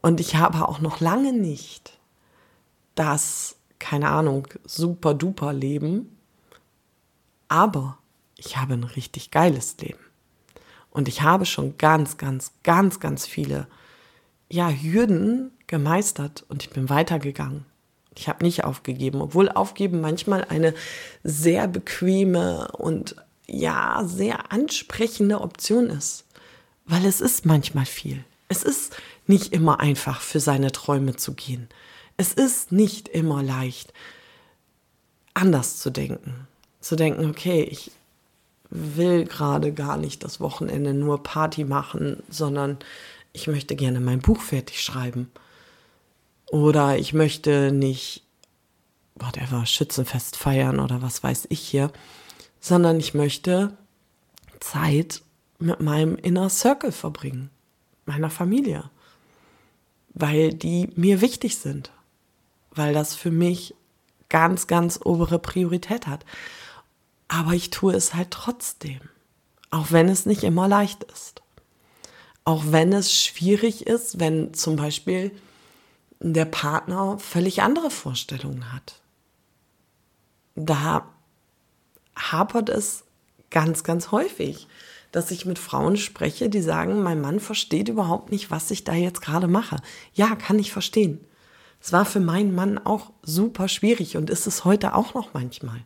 Und 0.00 0.18
ich 0.18 0.36
habe 0.36 0.66
auch 0.66 0.80
noch 0.80 1.00
lange 1.00 1.32
nicht 1.32 1.98
das, 2.94 3.56
keine 3.78 4.08
Ahnung, 4.08 4.48
super 4.64 5.14
duper 5.14 5.52
Leben. 5.52 6.16
Aber 7.48 7.98
ich 8.36 8.56
habe 8.56 8.74
ein 8.74 8.84
richtig 8.84 9.30
geiles 9.30 9.76
Leben. 9.78 10.00
Und 10.90 11.06
ich 11.06 11.22
habe 11.22 11.46
schon 11.46 11.78
ganz, 11.78 12.16
ganz, 12.16 12.52
ganz, 12.62 12.98
ganz 12.98 13.26
viele 13.26 13.68
ja, 14.48 14.68
Hürden 14.68 15.52
gemeistert 15.66 16.44
und 16.48 16.64
ich 16.64 16.70
bin 16.70 16.88
weitergegangen. 16.88 17.66
Ich 18.16 18.28
habe 18.28 18.44
nicht 18.44 18.64
aufgegeben, 18.64 19.20
obwohl 19.20 19.48
aufgeben 19.48 20.00
manchmal 20.00 20.44
eine 20.44 20.74
sehr 21.22 21.68
bequeme 21.68 22.68
und 22.72 23.16
ja, 23.46 24.02
sehr 24.04 24.52
ansprechende 24.52 25.40
Option 25.40 25.90
ist. 25.90 26.24
Weil 26.86 27.06
es 27.06 27.20
ist 27.20 27.46
manchmal 27.46 27.86
viel. 27.86 28.24
Es 28.48 28.62
ist 28.62 28.96
nicht 29.26 29.52
immer 29.52 29.80
einfach, 29.80 30.20
für 30.20 30.40
seine 30.40 30.72
Träume 30.72 31.14
zu 31.16 31.34
gehen. 31.34 31.68
Es 32.16 32.32
ist 32.32 32.72
nicht 32.72 33.08
immer 33.08 33.42
leicht, 33.42 33.92
anders 35.34 35.78
zu 35.78 35.90
denken. 35.90 36.48
Zu 36.80 36.96
denken, 36.96 37.30
okay, 37.30 37.62
ich 37.62 37.92
will 38.70 39.24
gerade 39.24 39.72
gar 39.72 39.96
nicht 39.96 40.24
das 40.24 40.40
Wochenende 40.40 40.94
nur 40.94 41.22
Party 41.22 41.64
machen, 41.64 42.22
sondern 42.28 42.78
ich 43.32 43.46
möchte 43.46 43.76
gerne 43.76 44.00
mein 44.00 44.20
Buch 44.20 44.40
fertig 44.40 44.82
schreiben 44.82 45.30
Oder 46.50 46.98
ich 46.98 47.12
möchte 47.12 47.70
nicht, 47.70 48.24
whatever, 49.14 49.64
Schützenfest 49.66 50.36
feiern 50.36 50.80
oder 50.80 51.00
was 51.00 51.22
weiß 51.22 51.46
ich 51.48 51.60
hier, 51.60 51.92
sondern 52.60 52.98
ich 52.98 53.14
möchte 53.14 53.76
Zeit 54.58 55.22
mit 55.60 55.80
meinem 55.80 56.16
Inner 56.16 56.50
Circle 56.50 56.90
verbringen, 56.90 57.50
meiner 58.04 58.30
Familie, 58.30 58.90
weil 60.12 60.52
die 60.52 60.90
mir 60.96 61.20
wichtig 61.20 61.56
sind, 61.58 61.92
weil 62.72 62.94
das 62.94 63.14
für 63.14 63.30
mich 63.30 63.76
ganz, 64.28 64.66
ganz 64.66 64.98
obere 65.04 65.38
Priorität 65.38 66.08
hat. 66.08 66.24
Aber 67.28 67.52
ich 67.52 67.70
tue 67.70 67.94
es 67.94 68.12
halt 68.14 68.32
trotzdem, 68.32 68.98
auch 69.70 69.92
wenn 69.92 70.08
es 70.08 70.26
nicht 70.26 70.42
immer 70.42 70.66
leicht 70.66 71.04
ist. 71.04 71.42
Auch 72.44 72.64
wenn 72.66 72.92
es 72.92 73.14
schwierig 73.14 73.86
ist, 73.86 74.18
wenn 74.18 74.52
zum 74.52 74.74
Beispiel 74.74 75.30
der 76.20 76.44
Partner 76.44 77.18
völlig 77.18 77.62
andere 77.62 77.90
Vorstellungen 77.90 78.72
hat. 78.72 79.00
Da 80.54 81.06
hapert 82.14 82.68
es 82.68 83.04
ganz, 83.50 83.82
ganz 83.82 84.12
häufig, 84.12 84.68
dass 85.12 85.30
ich 85.30 85.46
mit 85.46 85.58
Frauen 85.58 85.96
spreche, 85.96 86.48
die 86.50 86.60
sagen, 86.60 87.02
mein 87.02 87.20
Mann 87.20 87.40
versteht 87.40 87.88
überhaupt 87.88 88.30
nicht, 88.30 88.50
was 88.50 88.70
ich 88.70 88.84
da 88.84 88.94
jetzt 88.94 89.22
gerade 89.22 89.48
mache. 89.48 89.76
Ja, 90.12 90.36
kann 90.36 90.58
ich 90.58 90.72
verstehen. 90.72 91.24
Es 91.80 91.92
war 91.92 92.04
für 92.04 92.20
meinen 92.20 92.54
Mann 92.54 92.78
auch 92.78 93.10
super 93.22 93.66
schwierig 93.66 94.16
und 94.16 94.28
ist 94.28 94.46
es 94.46 94.64
heute 94.64 94.94
auch 94.94 95.14
noch 95.14 95.32
manchmal. 95.32 95.82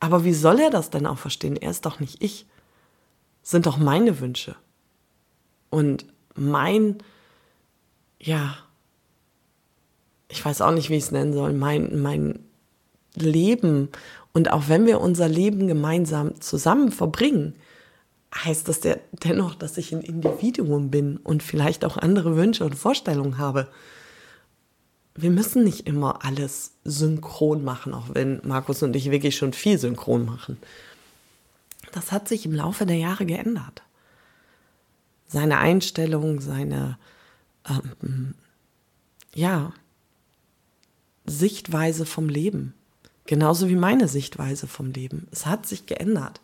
Aber 0.00 0.24
wie 0.24 0.32
soll 0.32 0.58
er 0.58 0.70
das 0.70 0.90
denn 0.90 1.06
auch 1.06 1.18
verstehen? 1.18 1.56
Er 1.56 1.70
ist 1.70 1.84
doch 1.84 2.00
nicht 2.00 2.22
ich. 2.22 2.46
Sind 3.42 3.66
doch 3.66 3.76
meine 3.76 4.18
Wünsche. 4.20 4.56
Und 5.70 6.06
mein, 6.34 6.98
ja, 8.18 8.56
ich 10.28 10.44
weiß 10.44 10.60
auch 10.60 10.72
nicht, 10.72 10.90
wie 10.90 10.96
ich 10.96 11.04
es 11.04 11.12
nennen 11.12 11.32
soll, 11.32 11.52
mein, 11.52 12.02
mein 12.02 12.40
Leben 13.14 13.88
und 14.32 14.52
auch 14.52 14.68
wenn 14.68 14.86
wir 14.86 15.00
unser 15.00 15.28
Leben 15.28 15.66
gemeinsam 15.66 16.40
zusammen 16.40 16.92
verbringen, 16.92 17.54
heißt 18.34 18.68
das 18.68 18.84
ja 18.84 18.96
dennoch, 19.24 19.54
dass 19.54 19.78
ich 19.78 19.92
ein 19.92 20.02
Individuum 20.02 20.90
bin 20.90 21.16
und 21.16 21.42
vielleicht 21.42 21.84
auch 21.84 21.96
andere 21.96 22.36
Wünsche 22.36 22.64
und 22.64 22.74
Vorstellungen 22.74 23.38
habe. 23.38 23.68
Wir 25.14 25.30
müssen 25.30 25.64
nicht 25.64 25.86
immer 25.86 26.24
alles 26.24 26.72
synchron 26.84 27.64
machen, 27.64 27.94
auch 27.94 28.08
wenn 28.12 28.40
Markus 28.44 28.82
und 28.82 28.94
ich 28.94 29.10
wirklich 29.10 29.36
schon 29.36 29.54
viel 29.54 29.78
synchron 29.78 30.26
machen. 30.26 30.58
Das 31.92 32.12
hat 32.12 32.28
sich 32.28 32.44
im 32.44 32.52
Laufe 32.52 32.84
der 32.84 32.96
Jahre 32.96 33.24
geändert. 33.24 33.82
Seine 35.26 35.58
Einstellung, 35.58 36.40
seine 36.40 36.98
ähm, 37.66 38.34
ja, 39.34 39.72
Sichtweise 41.26 42.06
vom 42.06 42.28
Leben 42.28 42.74
Genauso 43.26 43.68
wie 43.68 43.76
meine 43.76 44.08
Sichtweise 44.08 44.66
vom 44.66 44.92
Leben. 44.92 45.26
Es 45.32 45.46
hat 45.46 45.66
sich 45.66 45.86
geändert. 45.86 46.40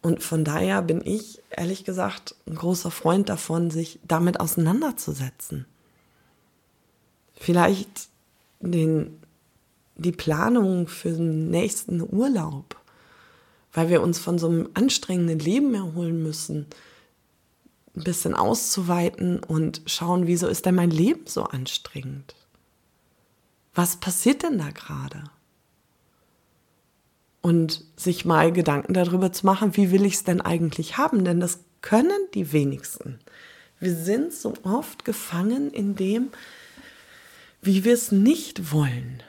Und 0.00 0.22
von 0.22 0.44
daher 0.44 0.80
bin 0.80 1.04
ich, 1.04 1.42
ehrlich 1.50 1.84
gesagt, 1.84 2.36
ein 2.46 2.54
großer 2.54 2.92
Freund 2.92 3.28
davon, 3.28 3.70
sich 3.70 3.98
damit 4.06 4.38
auseinanderzusetzen. 4.38 5.66
Vielleicht 7.34 8.08
den, 8.60 9.18
die 9.96 10.12
Planung 10.12 10.86
für 10.86 11.10
den 11.10 11.50
nächsten 11.50 12.00
Urlaub, 12.00 12.76
weil 13.72 13.88
wir 13.88 14.00
uns 14.00 14.20
von 14.20 14.38
so 14.38 14.48
einem 14.48 14.68
anstrengenden 14.74 15.40
Leben 15.40 15.74
erholen 15.74 16.22
müssen, 16.22 16.66
ein 17.96 18.04
bisschen 18.04 18.34
auszuweiten 18.34 19.42
und 19.42 19.82
schauen, 19.86 20.28
wieso 20.28 20.46
ist 20.46 20.64
denn 20.64 20.76
mein 20.76 20.90
Leben 20.90 21.26
so 21.26 21.42
anstrengend? 21.42 22.36
Was 23.78 23.96
passiert 23.96 24.42
denn 24.42 24.58
da 24.58 24.70
gerade? 24.70 25.22
und 27.48 27.84
sich 27.96 28.24
mal 28.24 28.52
Gedanken 28.52 28.92
darüber 28.92 29.32
zu 29.32 29.46
machen, 29.46 29.76
wie 29.76 29.90
will 29.90 30.04
ich 30.04 30.14
es 30.14 30.24
denn 30.24 30.40
eigentlich 30.40 30.98
haben? 30.98 31.24
Denn 31.24 31.40
das 31.40 31.60
können 31.80 32.18
die 32.34 32.52
wenigsten. 32.52 33.20
Wir 33.80 33.94
sind 33.94 34.34
so 34.34 34.54
oft 34.64 35.04
gefangen 35.04 35.72
in 35.72 35.94
dem, 35.94 36.30
wie 37.62 37.84
wir 37.84 37.94
es 37.94 38.12
nicht 38.12 38.72
wollen. 38.72 39.22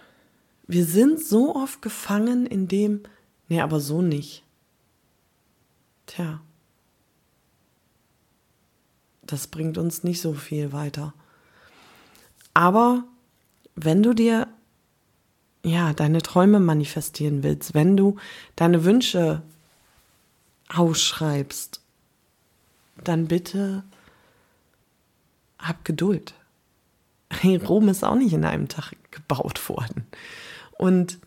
Wir 0.68 0.86
sind 0.86 1.24
so 1.24 1.56
oft 1.56 1.82
gefangen 1.82 2.46
in 2.46 2.68
dem, 2.68 3.04
nee, 3.48 3.62
aber 3.62 3.80
so 3.80 4.02
nicht. 4.02 4.44
Tja, 6.08 6.42
das 9.22 9.48
bringt 9.48 9.78
uns 9.78 10.04
nicht 10.04 10.20
so 10.20 10.34
viel 10.34 10.74
weiter. 10.74 11.14
Aber 12.54 13.06
wenn 13.76 14.04
du 14.04 14.14
dir 14.14 14.48
ja, 15.64 15.94
deine 15.94 16.22
Träume 16.22 16.60
manifestieren 16.60 17.44
willst, 17.44 17.74
wenn 17.74 17.98
du 17.98 18.18
deine 18.56 18.86
Wünsche 18.86 19.42
ausschreibst, 20.70 21.82
dann 23.04 23.28
bitte 23.28 23.84
hab 25.58 25.84
Geduld. 25.84 26.34
Rom 27.44 27.90
ist 27.90 28.04
auch 28.04 28.16
nicht 28.16 28.34
in 28.34 28.46
einem 28.46 28.68
Tag 28.68 28.94
gebaut 29.12 29.68
worden. 29.68 30.08
Und 30.72 31.20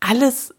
alles 0.00 0.54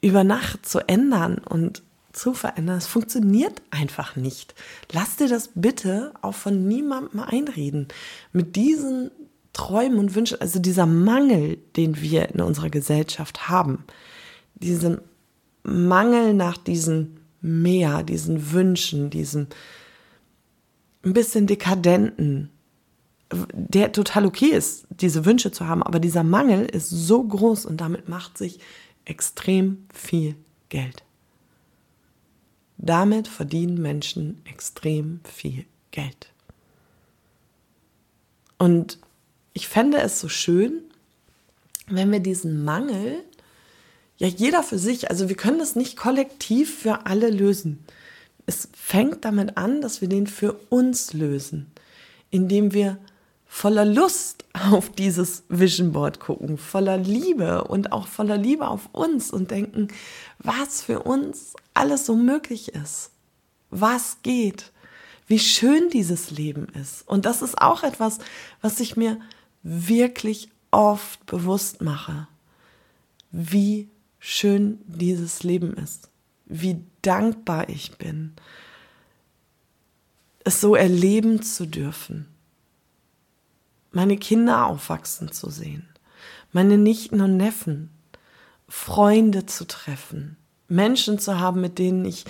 über 0.00 0.24
Nacht 0.24 0.66
zu 0.66 0.86
ändern 0.88 1.38
und 1.38 1.82
zu 2.12 2.34
verändern, 2.34 2.76
das 2.76 2.86
funktioniert 2.86 3.62
einfach 3.70 4.16
nicht. 4.16 4.54
Lass 4.92 5.16
dir 5.16 5.28
das 5.28 5.50
bitte 5.54 6.12
auch 6.22 6.34
von 6.34 6.66
niemandem 6.66 7.20
einreden. 7.20 7.88
Mit 8.32 8.56
diesen 8.56 9.10
Träumen 9.52 9.98
und 9.98 10.14
Wünschen, 10.14 10.40
also 10.40 10.58
dieser 10.58 10.86
Mangel, 10.86 11.58
den 11.76 12.00
wir 12.00 12.30
in 12.30 12.40
unserer 12.40 12.70
Gesellschaft 12.70 13.48
haben, 13.48 13.84
diesen 14.54 15.00
Mangel 15.62 16.34
nach 16.34 16.56
diesen 16.56 17.20
mehr, 17.40 18.02
diesen 18.02 18.52
Wünschen, 18.52 19.10
diesem 19.10 19.48
ein 21.04 21.12
bisschen 21.12 21.46
dekadenten, 21.46 22.50
der 23.52 23.92
total 23.92 24.26
okay 24.26 24.50
ist, 24.50 24.86
diese 24.90 25.24
Wünsche 25.24 25.50
zu 25.50 25.66
haben, 25.66 25.82
aber 25.82 25.98
dieser 25.98 26.22
Mangel 26.22 26.64
ist 26.64 26.90
so 26.90 27.22
groß 27.22 27.66
und 27.66 27.80
damit 27.80 28.08
macht 28.08 28.38
sich 28.38 28.60
extrem 29.04 29.86
viel 29.92 30.36
Geld. 30.68 31.02
Damit 32.84 33.28
verdienen 33.28 33.80
Menschen 33.80 34.42
extrem 34.44 35.20
viel 35.22 35.64
Geld. 35.92 36.32
Und 38.58 38.98
ich 39.52 39.68
fände 39.68 39.98
es 39.98 40.18
so 40.18 40.28
schön, 40.28 40.82
wenn 41.86 42.10
wir 42.10 42.18
diesen 42.18 42.64
Mangel, 42.64 43.22
ja 44.16 44.26
jeder 44.26 44.64
für 44.64 44.78
sich, 44.78 45.10
also 45.10 45.28
wir 45.28 45.36
können 45.36 45.60
das 45.60 45.76
nicht 45.76 45.96
kollektiv 45.96 46.76
für 46.80 47.06
alle 47.06 47.30
lösen. 47.30 47.84
Es 48.46 48.68
fängt 48.72 49.24
damit 49.24 49.56
an, 49.56 49.80
dass 49.80 50.00
wir 50.00 50.08
den 50.08 50.26
für 50.26 50.54
uns 50.68 51.12
lösen, 51.12 51.70
indem 52.30 52.72
wir 52.72 52.98
voller 53.54 53.84
Lust 53.84 54.46
auf 54.54 54.88
dieses 54.88 55.44
Vision 55.50 55.92
Board 55.92 56.20
gucken, 56.20 56.56
voller 56.56 56.96
Liebe 56.96 57.64
und 57.64 57.92
auch 57.92 58.06
voller 58.06 58.38
Liebe 58.38 58.66
auf 58.66 58.88
uns 58.92 59.30
und 59.30 59.50
denken, 59.50 59.88
was 60.38 60.80
für 60.80 61.02
uns 61.02 61.52
alles 61.74 62.06
so 62.06 62.16
möglich 62.16 62.74
ist, 62.74 63.10
was 63.68 64.16
geht, 64.22 64.72
wie 65.26 65.38
schön 65.38 65.90
dieses 65.90 66.30
Leben 66.30 66.66
ist. 66.80 67.06
Und 67.06 67.26
das 67.26 67.42
ist 67.42 67.60
auch 67.60 67.82
etwas, 67.82 68.18
was 68.62 68.80
ich 68.80 68.96
mir 68.96 69.20
wirklich 69.62 70.48
oft 70.70 71.24
bewusst 71.26 71.82
mache, 71.82 72.26
wie 73.32 73.90
schön 74.18 74.80
dieses 74.86 75.42
Leben 75.42 75.74
ist, 75.74 76.08
wie 76.46 76.82
dankbar 77.02 77.68
ich 77.68 77.98
bin, 77.98 78.32
es 80.42 80.62
so 80.62 80.74
erleben 80.74 81.42
zu 81.42 81.66
dürfen, 81.66 82.31
meine 83.92 84.16
Kinder 84.16 84.66
aufwachsen 84.66 85.32
zu 85.32 85.50
sehen, 85.50 85.88
meine 86.52 86.78
Nichten 86.78 87.20
und 87.20 87.36
Neffen, 87.36 87.90
Freunde 88.68 89.46
zu 89.46 89.66
treffen, 89.66 90.36
Menschen 90.68 91.18
zu 91.18 91.38
haben, 91.38 91.60
mit 91.60 91.78
denen 91.78 92.04
ich 92.04 92.24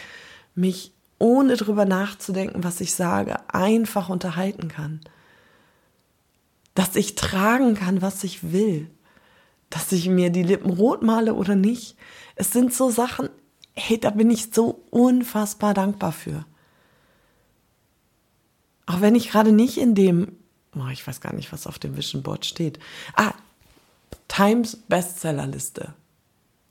mich 0.55 0.92
ohne 1.18 1.57
drüber 1.57 1.85
nachzudenken, 1.85 2.64
was 2.64 2.81
ich 2.81 2.94
sage, 2.94 3.37
einfach 3.53 4.09
unterhalten 4.09 4.68
kann 4.68 5.01
dass 6.75 6.96
ich 6.96 7.14
tragen 7.14 7.75
kann, 7.75 8.03
was 8.03 8.25
ich 8.25 8.53
will, 8.53 8.90
dass 9.70 9.92
ich 9.92 10.09
mir 10.09 10.31
die 10.31 10.42
Lippen 10.42 10.70
rot 10.70 11.03
male 11.03 11.35
oder 11.35 11.55
nicht. 11.55 11.96
Es 12.35 12.53
sind 12.53 12.72
so 12.72 12.90
Sachen, 12.90 13.29
hey, 13.75 13.98
da 13.98 14.11
bin 14.11 14.31
ich 14.31 14.53
so 14.53 14.85
unfassbar 14.90 15.75
dankbar 15.75 16.12
für. 16.12 16.44
Auch 18.87 19.01
wenn 19.01 19.14
ich 19.14 19.31
gerade 19.31 19.53
nicht 19.53 19.79
in 19.79 19.94
dem, 19.94 20.37
oh, 20.77 20.89
ich 20.91 21.07
weiß 21.07 21.21
gar 21.21 21.35
nicht, 21.35 21.53
was 21.53 21.67
auf 21.67 21.79
dem 21.79 21.97
Vision 21.97 22.23
Board 22.23 22.47
steht. 22.47 22.79
Ah, 23.15 23.35
Times 24.29 24.77
Bestsellerliste. 24.89 25.95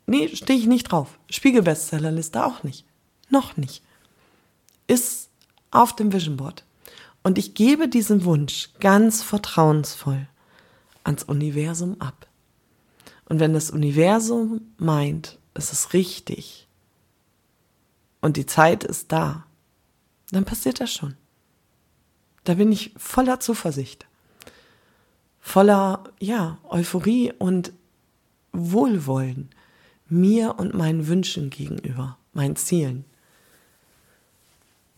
Nee, 0.08 0.36
stehe 0.36 0.60
ich 0.60 0.68
nicht 0.68 0.92
drauf. 0.92 1.20
Spiegel 1.30 1.62
Bestsellerliste 1.62 2.46
auch 2.46 2.64
nicht. 2.64 2.86
Noch 3.30 3.58
nicht. 3.58 3.84
Ist 4.88 5.30
auf 5.70 5.96
dem 5.96 6.12
Vision 6.12 6.38
Board. 6.38 6.64
Und 7.24 7.38
ich 7.38 7.54
gebe 7.54 7.88
diesen 7.88 8.26
Wunsch 8.26 8.70
ganz 8.80 9.22
vertrauensvoll 9.22 10.28
ans 11.04 11.24
Universum 11.24 12.00
ab. 12.02 12.28
Und 13.26 13.40
wenn 13.40 13.54
das 13.54 13.72
Universum 13.72 14.62
meint, 14.78 15.38
es 15.54 15.72
ist 15.72 15.94
richtig 15.94 16.68
und 18.22 18.38
die 18.38 18.46
Zeit 18.46 18.84
ist 18.84 19.12
da, 19.12 19.46
dann 20.32 20.46
passiert 20.46 20.80
das 20.80 20.94
schon. 20.94 21.16
Da 22.44 22.56
bin 22.56 22.72
ich 22.72 22.94
voller 22.98 23.40
Zuversicht, 23.40 24.08
voller, 25.40 26.04
ja, 26.20 26.58
Euphorie 26.70 27.34
und 27.38 27.74
Wohlwollen 28.52 29.50
mir 30.12 30.56
und 30.60 30.74
meinen 30.74 31.08
Wünschen 31.08 31.50
gegenüber, 31.50 32.18
meinen 32.34 32.56
Zielen. 32.56 33.06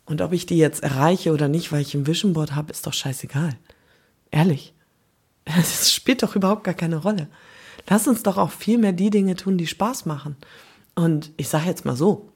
Und 0.06 0.22
ob 0.22 0.34
ich 0.34 0.46
die 0.46 0.58
jetzt 0.58 0.84
erreiche 0.84 1.32
oder 1.32 1.48
nicht, 1.48 1.72
weil 1.72 1.82
ich 1.82 1.94
ein 1.94 2.08
Vision 2.08 2.34
Board 2.34 2.56
habe, 2.56 2.72
ist 2.72 2.86
doch 2.88 2.94
scheißegal. 2.94 3.58
Ehrlich. 4.32 4.74
Das 5.46 5.92
spielt 5.92 6.24
doch 6.24 6.38
überhaupt 6.38 6.64
gar 6.64 6.74
keine 6.74 6.96
Rolle. 6.96 7.28
Lass 7.90 8.08
uns 8.08 8.24
doch 8.24 8.38
auch 8.38 8.52
viel 8.52 8.78
mehr 8.78 8.94
die 8.94 9.10
Dinge 9.10 9.36
tun, 9.36 9.58
die 9.58 9.68
Spaß 9.68 10.06
machen. 10.06 10.38
Und 10.96 11.32
ich 11.36 11.50
sage 11.50 11.66
jetzt 11.66 11.84
mal 11.84 11.98
so, 11.98 12.32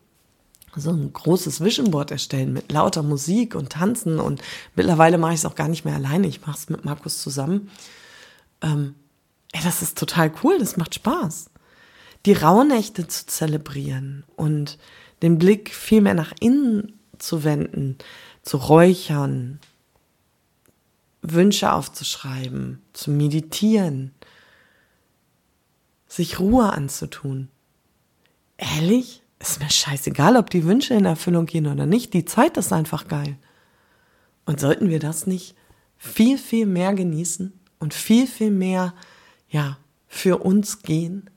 so 0.77 0.91
ein 0.91 1.11
großes 1.11 1.63
Vision 1.63 1.91
Board 1.91 2.11
erstellen 2.11 2.53
mit 2.53 2.71
lauter 2.71 3.03
Musik 3.03 3.55
und 3.55 3.71
Tanzen 3.71 4.19
und 4.19 4.41
mittlerweile 4.75 5.17
mache 5.17 5.33
ich 5.33 5.39
es 5.39 5.45
auch 5.45 5.55
gar 5.55 5.67
nicht 5.67 5.85
mehr 5.85 5.95
alleine, 5.95 6.27
ich 6.27 6.45
mache 6.45 6.57
es 6.57 6.69
mit 6.69 6.85
Markus 6.85 7.21
zusammen. 7.21 7.69
Ähm, 8.61 8.95
ey, 9.51 9.61
das 9.63 9.81
ist 9.81 9.97
total 9.97 10.31
cool, 10.43 10.57
das 10.59 10.77
macht 10.77 10.95
Spaß. 10.95 11.49
Die 12.25 12.33
Rauhnächte 12.33 13.07
zu 13.07 13.25
zelebrieren 13.25 14.23
und 14.35 14.77
den 15.21 15.37
Blick 15.37 15.73
viel 15.73 16.01
mehr 16.01 16.13
nach 16.13 16.33
innen 16.39 16.99
zu 17.17 17.43
wenden, 17.43 17.97
zu 18.43 18.57
räuchern, 18.57 19.59
Wünsche 21.21 21.73
aufzuschreiben, 21.73 22.81
zu 22.93 23.11
meditieren, 23.11 24.13
sich 26.07 26.39
Ruhe 26.39 26.71
anzutun. 26.71 27.49
Ehrlich? 28.57 29.23
Ist 29.39 29.59
mir 29.59 29.69
scheißegal, 29.69 30.35
ob 30.35 30.49
die 30.49 30.65
Wünsche 30.65 30.95
in 30.95 31.05
Erfüllung 31.05 31.45
gehen 31.45 31.67
oder 31.67 31.85
nicht. 31.85 32.13
Die 32.13 32.25
Zeit 32.25 32.57
ist 32.57 32.73
einfach 32.73 33.07
geil. 33.07 33.37
Und 34.45 34.59
sollten 34.59 34.89
wir 34.89 34.99
das 34.99 35.27
nicht 35.27 35.55
viel, 35.97 36.37
viel 36.37 36.65
mehr 36.65 36.93
genießen 36.93 37.53
und 37.79 37.93
viel, 37.93 38.27
viel 38.27 38.51
mehr, 38.51 38.93
ja, 39.49 39.77
für 40.07 40.37
uns 40.37 40.81
gehen? 40.81 41.29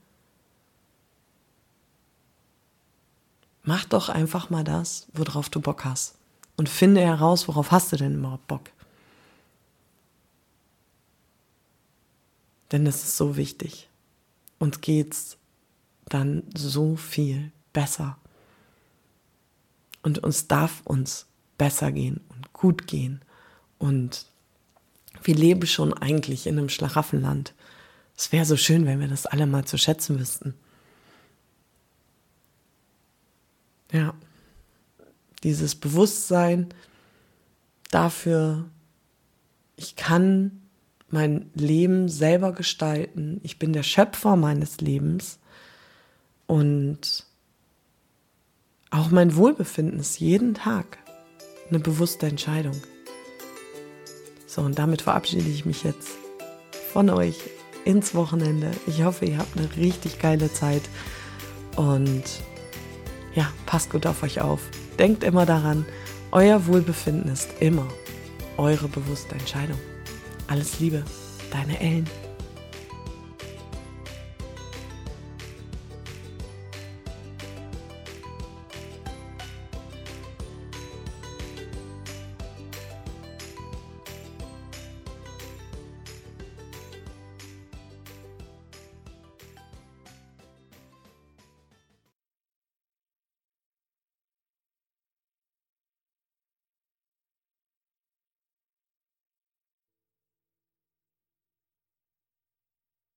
Mach 3.63 3.85
doch 3.85 4.09
einfach 4.09 4.49
mal 4.49 4.65
das, 4.65 5.07
worauf 5.13 5.51
du 5.51 5.61
Bock 5.61 5.85
hast. 5.85 6.15
Und 6.57 6.69
finde 6.69 7.03
heraus, 7.03 7.49
worauf 7.49 7.71
hast 7.71 7.93
du 7.93 7.97
denn 7.97 8.17
überhaupt 8.17 8.47
Bock. 8.47 8.71
Denn 12.73 12.87
es 12.87 13.03
ist 13.03 13.17
so 13.17 13.37
wichtig. 13.37 13.89
Uns 14.59 14.81
geht's 14.81 15.37
dann 16.07 16.45
so 16.57 16.97
viel 16.97 17.53
besser. 17.73 18.19
Und 20.03 20.19
uns 20.19 20.49
darf 20.49 20.83
uns 20.85 21.27
besser 21.59 21.93
gehen 21.93 22.21
und 22.29 22.53
gut 22.53 22.87
gehen. 22.87 23.21
Und 23.79 24.27
wir 25.23 25.35
leben 25.35 25.67
schon 25.67 25.93
eigentlich 25.93 26.47
in 26.47 26.59
einem 26.59 26.69
Schlaraffenland. 26.69 27.55
Es 28.17 28.33
wäre 28.33 28.45
so 28.45 28.57
schön, 28.57 28.87
wenn 28.87 29.01
wir 29.01 29.09
das 29.09 29.27
alle 29.27 29.47
mal 29.47 29.65
zu 29.65 29.79
schätzen 29.79 30.19
wüssten. 30.19 30.55
Ja, 33.93 34.15
dieses 35.43 35.75
Bewusstsein 35.75 36.69
dafür, 37.91 38.67
ich 39.77 39.97
kann 39.97 40.63
mein 41.09 41.51
Leben 41.55 42.09
selber 42.09 42.53
gestalten, 42.53 43.41
ich 43.43 43.59
bin 43.59 43.73
der 43.73 43.83
Schöpfer 43.83 44.37
meines 44.37 44.81
Lebens 44.81 45.39
und 46.47 47.27
auch 48.91 49.11
mein 49.11 49.37
Wohlbefinden 49.37 50.01
ist 50.01 50.21
jeden 50.21 50.55
Tag 50.55 50.99
eine 51.69 51.79
bewusste 51.79 52.27
Entscheidung. 52.27 52.77
So, 54.47 54.63
und 54.63 54.79
damit 54.79 55.03
verabschiede 55.03 55.49
ich 55.49 55.65
mich 55.65 55.85
jetzt 55.85 56.11
von 56.93 57.09
euch 57.09 57.39
ins 57.85 58.15
Wochenende. 58.15 58.73
Ich 58.87 59.05
hoffe, 59.05 59.25
ihr 59.27 59.39
habt 59.39 59.57
eine 59.57 59.69
richtig 59.77 60.19
geile 60.19 60.53
Zeit 60.53 60.83
und 61.77 62.25
ja, 63.35 63.51
passt 63.67 63.91
gut 63.91 64.07
auf 64.07 64.25
euch 64.25 64.41
auf. 64.41 64.61
Denkt 64.99 65.23
immer 65.23 65.47
daran, 65.47 65.87
euer 66.33 66.67
Wohlbefinden 66.67 67.33
ist 67.33 67.49
immer 67.61 67.87
eure 68.57 68.89
bewusste 68.89 69.37
Entscheidung. 69.37 69.79
Alles 70.49 70.81
Liebe, 70.81 71.05
deine 71.53 71.81
Ellen. 71.81 72.09